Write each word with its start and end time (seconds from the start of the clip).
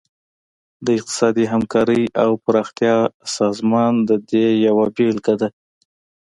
د 0.85 0.87
اقتصادي 0.97 1.45
همکارۍ 1.53 2.03
او 2.23 2.29
پراختیا 2.45 2.97
سازمان 3.37 3.93
د 4.09 4.11
دې 4.29 4.45
یوه 4.67 4.85
بیلګه 4.95 5.35
ده 5.41 5.49